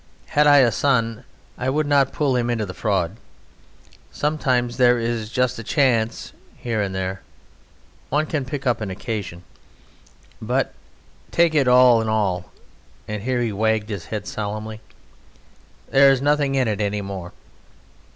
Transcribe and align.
Had 0.29 0.47
I 0.47 0.57
a 0.65 0.71
son 0.71 1.25
I 1.59 1.69
would 1.69 1.85
not 1.85 2.11
put 2.11 2.33
him 2.33 2.49
into 2.49 2.65
The 2.65 2.73
Fraud.... 2.73 3.17
Sometimes 4.11 4.77
there 4.77 4.97
is 4.97 5.29
just 5.29 5.59
a 5.59 5.63
chance 5.63 6.33
here 6.57 6.81
and 6.81 6.95
there.... 6.95 7.21
One 8.09 8.25
can 8.25 8.43
pick 8.43 8.65
up 8.65 8.81
an 8.81 8.89
occasion. 8.89 9.43
But 10.41 10.73
take 11.29 11.53
it 11.53 11.67
all 11.67 12.01
in 12.01 12.09
all 12.09 12.51
(and 13.07 13.21
here 13.21 13.41
he 13.43 13.51
wagged 13.51 13.89
his 13.89 14.05
head 14.05 14.25
solemnly) 14.25 14.81
there 15.91 16.09
is 16.09 16.19
nothing 16.19 16.55
in 16.55 16.67
it 16.67 16.81
any 16.81 17.01
more." 17.01 17.31